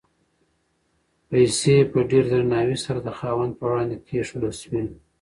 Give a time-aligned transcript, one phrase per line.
[1.29, 4.83] پیسې په ډېر درناوي سره د خاوند په وړاندې کېښودل شوې.